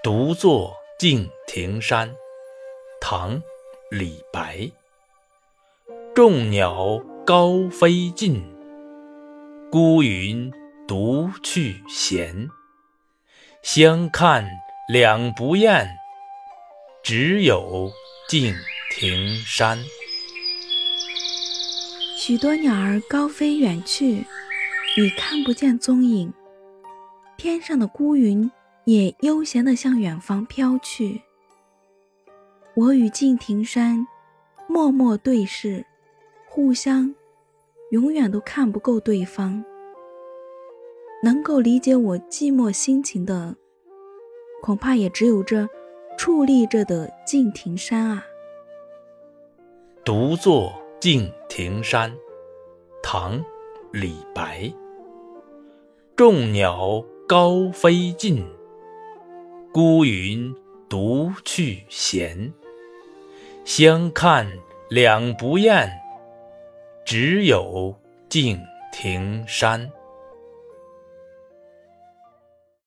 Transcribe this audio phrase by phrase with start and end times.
[0.00, 2.14] 独坐敬亭山，
[3.00, 3.36] 唐·
[3.90, 4.70] 李白。
[6.14, 8.44] 众鸟高飞尽，
[9.72, 10.52] 孤云
[10.86, 12.48] 独去闲。
[13.60, 14.48] 相看
[14.88, 15.88] 两不厌，
[17.02, 17.90] 只有
[18.28, 18.54] 敬
[18.92, 19.82] 亭山。
[22.16, 24.24] 许多鸟儿高飞远去，
[24.96, 26.32] 已看不见踪影。
[27.36, 28.48] 天上的孤云。
[28.88, 31.20] 也悠闲地向远方飘去。
[32.74, 34.06] 我与敬亭山
[34.66, 35.84] 默默对视，
[36.48, 37.14] 互相
[37.90, 39.62] 永远都看不够对方。
[41.22, 43.54] 能够理解我寂寞心情的，
[44.62, 45.68] 恐怕也只有这
[46.16, 48.24] 矗立着的敬亭山啊。
[50.02, 52.10] 独坐敬亭山，
[53.02, 53.38] 唐·
[53.92, 54.72] 李白。
[56.16, 58.42] 众鸟高飞尽。
[59.70, 60.54] 孤云
[60.88, 62.52] 独去闲，
[63.64, 64.50] 相看
[64.88, 65.90] 两不厌，
[67.04, 67.94] 只有
[68.28, 68.60] 敬
[68.90, 69.90] 亭山。